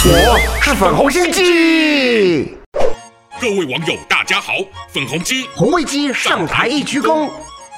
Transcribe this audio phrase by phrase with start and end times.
[0.00, 2.56] 是粉红心机。
[3.40, 4.52] 各位网友，大家好，
[4.92, 7.28] 粉红鸡红卫鸡上台一鞠躬。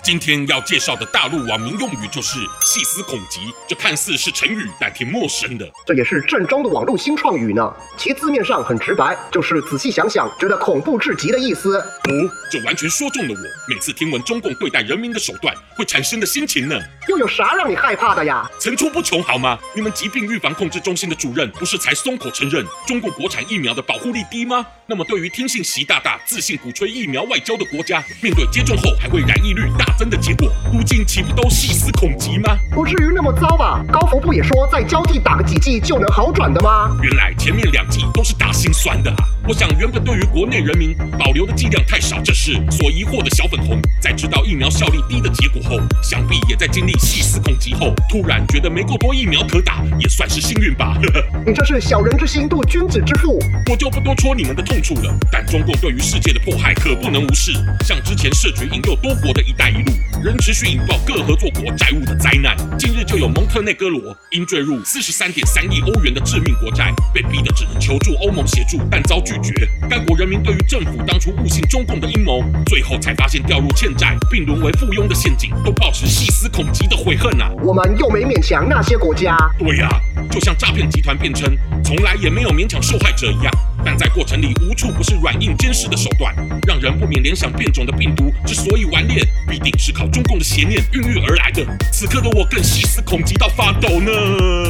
[0.02, 5.70] 今天要介绍的大陆网民用语就是“细思恐极”，这看似是成语，但挺陌生的。
[5.86, 7.72] 这也是正宗的网络新创语呢。
[7.98, 11.78] 其字面上很直白，就是仔细想想，觉得恐怖至极的意思。
[11.78, 16.80] 哦，这完全说中了我每次听闻中共对待人民的手段会产生的心情呢。
[17.08, 18.50] 又有啥让你害怕的呀？
[18.58, 19.58] 层出不穷，好吗？
[19.76, 24.64] 你们疾病预防控制中心的主任不是才松口承认中共国产疫苗的保护力低吗？
[24.86, 32.56] 那么，对于听信习大大自信鼓吹疫苗外交的国家，面对接种后还会染疫率大增的结果，如今岂不都细思恐极吗？
[32.70, 33.84] 不至于那么糟吧？
[33.90, 36.96] 高福不也说再交替打个几剂就能好转的吗？
[37.02, 39.24] 原来前面两剂都是打心酸的啊！
[39.48, 50.98] 我想，原本对于国内人民保留的剂量太少这事所疑惑的小粉红，在知道疫苗效力低的结果后，想必也在经历细思恐极后，突然觉得没够多疫苗可打，也算是幸运吧。
[51.02, 53.38] 呵呵，你这是小人之心度君子之腹，
[53.70, 54.82] 我就不多戳你们的痛。
[54.82, 57.52] 处了，但中共对于世界的迫害可不能无视。
[57.86, 62.54] 像之前设局引诱多国的一带一路，仍持续引爆各合作国债务的灾难。
[62.78, 69.68] 近日就有蒙特内哥罗因坠入四十三点三亿欧元的致命国债，被逼得只能求助欧盟协助，但遭拒绝。
[69.88, 77.50] 该国人民对于政府当初误信中共的阴谋，最后才发现掉入欠债并沦为附庸的陷阱，都抱持细思恐极的悔恨啊！
[77.62, 79.36] 我们又没勉强那些国家。
[79.58, 80.00] 对呀、啊，
[80.30, 81.54] 就像诈骗集团辩称
[81.84, 83.52] 从来也没有勉强受害者一样，
[83.84, 84.70] 但在过程里无。
[84.70, 86.32] 无处不是软硬兼施的手段，
[86.64, 91.66] 让人不免联想变种的病毒之所以顽劣，必定是靠中共的邪念孕育而来的。
[91.92, 94.69] 此刻的我更细思恐极到发抖呢。